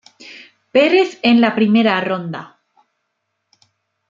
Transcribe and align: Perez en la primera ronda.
Perez 0.71 1.19
en 1.21 1.39
la 1.41 1.53
primera 1.53 2.01
ronda. 2.01 2.59